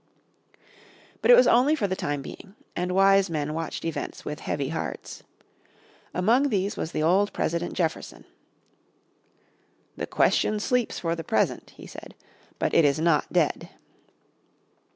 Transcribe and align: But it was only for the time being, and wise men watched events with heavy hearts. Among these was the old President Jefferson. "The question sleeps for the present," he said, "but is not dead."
But 1.21 1.29
it 1.29 1.35
was 1.37 1.45
only 1.45 1.75
for 1.75 1.85
the 1.85 1.95
time 1.95 2.23
being, 2.23 2.55
and 2.75 2.93
wise 2.93 3.29
men 3.29 3.53
watched 3.53 3.85
events 3.85 4.25
with 4.25 4.39
heavy 4.39 4.69
hearts. 4.69 5.21
Among 6.11 6.49
these 6.49 6.75
was 6.75 6.91
the 6.91 7.03
old 7.03 7.31
President 7.33 7.73
Jefferson. 7.73 8.25
"The 9.97 10.07
question 10.07 10.59
sleeps 10.59 10.97
for 10.97 11.15
the 11.15 11.23
present," 11.23 11.73
he 11.77 11.85
said, 11.85 12.15
"but 12.57 12.73
is 12.73 12.97
not 12.97 13.31
dead." 13.31 13.69